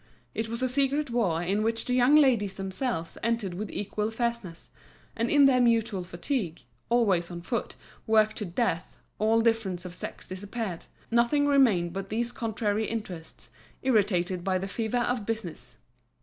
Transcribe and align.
It 0.33 0.49
was 0.49 0.63
a 0.63 0.67
secret 0.67 1.11
war, 1.11 1.43
in 1.43 1.61
which 1.61 1.85
the 1.85 1.93
young 1.93 2.15
ladies 2.15 2.55
themselves 2.55 3.19
entered 3.21 3.53
with 3.53 3.69
equal 3.69 4.09
fierceness; 4.09 4.67
and 5.15 5.29
in 5.29 5.45
their 5.45 5.61
mutual 5.61 6.03
fatigue, 6.03 6.61
always 6.89 7.29
on 7.29 7.41
foot, 7.43 7.75
worked 8.07 8.37
to 8.37 8.45
death, 8.45 8.97
all 9.19 9.41
difference 9.41 9.85
of 9.85 9.93
sex 9.93 10.25
disappeared, 10.27 10.85
nothing 11.11 11.45
remained 11.45 11.93
but 11.93 12.09
these 12.09 12.31
contrary 12.31 12.87
interests, 12.87 13.51
irritated 13.83 14.43
by 14.43 14.57
the 14.57 14.67
fever 14.67 14.97
of 15.01 15.23
business. 15.23 15.77